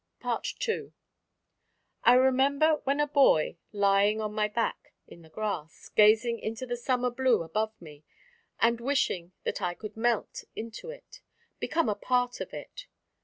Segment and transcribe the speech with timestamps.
[0.25, 0.93] II
[2.03, 6.75] I remember when a boy lying on my back in the grass, gazing into the
[6.75, 8.03] summer blue above me,
[8.59, 11.21] and wishing that I could melt into it,
[11.59, 12.87] become a part of it.